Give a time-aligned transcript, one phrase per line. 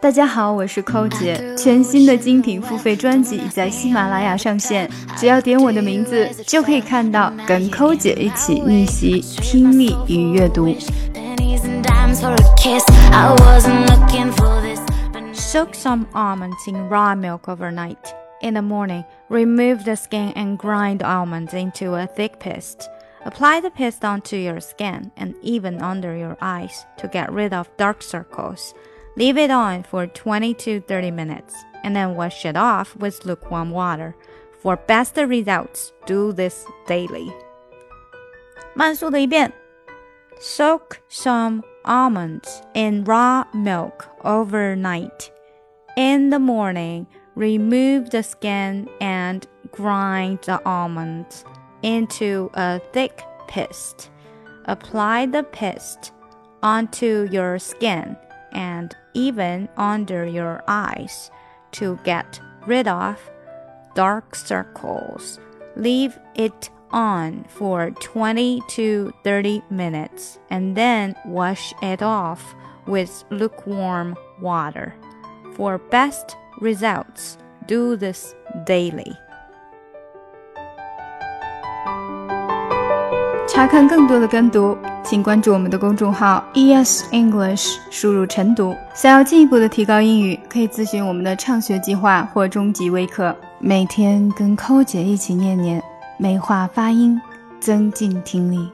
[0.00, 1.56] 大家好，我是寇姐。
[1.56, 4.86] 全新的精品付费专辑已在喜马拉雅上线，
[5.16, 10.68] 只要点我的名字，就可以看到跟寇姐一起逆袭听力与阅读。
[15.32, 17.96] Soak some almonds in raw milk overnight.
[18.42, 22.88] In the morning, remove the skin and grind almonds into a thick paste.
[23.24, 27.68] Apply the paste onto your skin and even under your eyes to get rid of
[27.78, 28.74] dark circles.
[29.16, 33.70] Leave it on for 20 to 30 minutes and then wash it off with lukewarm
[33.70, 34.16] water.
[34.60, 37.32] For best results, do this daily.
[38.74, 39.52] 慢速的一遍.
[40.40, 45.30] Soak some almonds in raw milk overnight.
[45.96, 47.06] In the morning,
[47.36, 51.44] remove the skin and grind the almonds
[51.82, 54.10] into a thick paste.
[54.66, 56.12] Apply the paste
[56.62, 58.16] onto your skin
[58.51, 61.31] and even under your eyes
[61.71, 63.19] to get rid of
[63.95, 65.39] dark circles.
[65.75, 72.55] Leave it on for 20 to 30 minutes and then wash it off
[72.87, 74.95] with lukewarm water.
[75.55, 77.37] For best results,
[77.67, 78.33] do this
[78.65, 79.17] daily.
[83.59, 88.73] 查看更多的跟读，请关注我们的公众号 ES English，输入晨读。
[88.93, 93.35] 想要进一步的提高英语，可以咨询我们的畅学计划或中级微课。
[93.59, 95.83] 每天跟扣姐一起念念，
[96.17, 97.19] 美化发音，
[97.59, 98.71] 增进听力。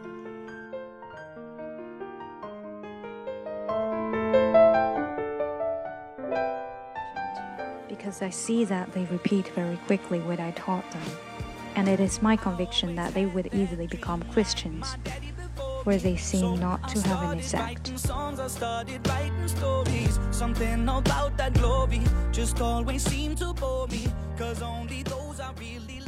[7.89, 11.44] Because I see that they repeat very quickly what I taught them.
[11.75, 14.95] And it is my conviction that they would easily become Christians,
[15.83, 17.91] where they seem not to have any sect.
[20.31, 26.04] Something about that glory just always seemed to bore me, cause only those I really.